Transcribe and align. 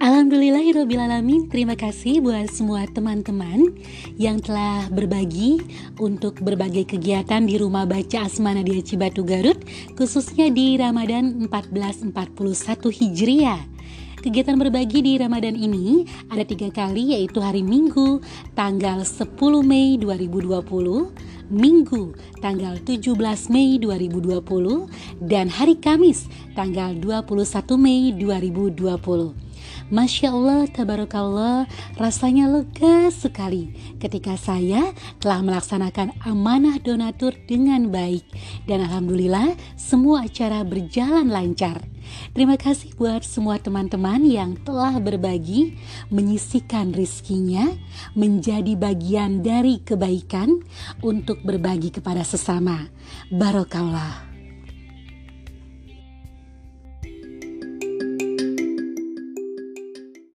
Alhamdulillahirrohmanirrohim 0.00 1.52
Terima 1.52 1.76
kasih 1.76 2.24
buat 2.24 2.48
semua 2.48 2.88
teman-teman 2.88 3.68
Yang 4.16 4.48
telah 4.48 4.88
berbagi 4.88 5.60
Untuk 6.00 6.40
berbagai 6.40 6.88
kegiatan 6.96 7.44
di 7.44 7.60
rumah 7.60 7.84
baca 7.84 8.24
Asma 8.24 8.56
Nadia 8.56 8.80
Cibatu 8.80 9.28
Garut 9.28 9.60
Khususnya 10.00 10.48
di 10.48 10.80
Ramadan 10.80 11.44
1441 11.44 12.16
Hijriah 12.96 13.60
Kegiatan 14.24 14.56
berbagi 14.56 15.04
di 15.04 15.20
Ramadan 15.20 15.52
ini 15.52 16.08
ada 16.32 16.48
tiga 16.48 16.72
kali 16.72 17.12
yaitu 17.12 17.44
hari 17.44 17.60
Minggu 17.60 18.24
tanggal 18.52 19.00
10 19.00 19.32
Mei 19.64 19.96
2020, 19.96 20.60
Minggu 21.48 22.12
tanggal 22.44 22.76
17 22.84 23.16
Mei 23.48 23.80
2020, 23.80 24.44
dan 25.24 25.48
hari 25.48 25.80
Kamis 25.80 26.28
tanggal 26.52 26.92
21 27.00 27.80
Mei 27.80 28.12
2020. 28.12 29.49
Masya 29.90 30.30
Allah, 30.30 30.70
tabarakallah, 30.70 31.66
rasanya 31.98 32.46
lega 32.46 33.10
sekali 33.10 33.74
ketika 33.98 34.38
saya 34.38 34.94
telah 35.18 35.42
melaksanakan 35.42 36.14
amanah 36.22 36.78
donatur 36.78 37.34
dengan 37.50 37.90
baik. 37.90 38.22
Dan 38.70 38.86
Alhamdulillah, 38.86 39.58
semua 39.74 40.30
acara 40.30 40.62
berjalan 40.62 41.26
lancar. 41.26 41.82
Terima 42.30 42.54
kasih 42.54 42.94
buat 42.94 43.26
semua 43.26 43.58
teman-teman 43.58 44.22
yang 44.22 44.54
telah 44.62 44.94
berbagi, 45.02 45.74
menyisikan 46.06 46.94
rizkinya, 46.94 47.66
menjadi 48.14 48.78
bagian 48.78 49.42
dari 49.42 49.82
kebaikan 49.82 50.62
untuk 51.02 51.42
berbagi 51.42 51.90
kepada 51.90 52.22
sesama. 52.22 52.86
Barokallah. 53.26 54.29